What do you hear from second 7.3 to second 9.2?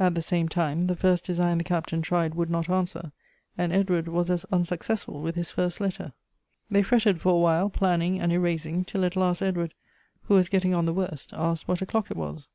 a while, planning and erasing, till at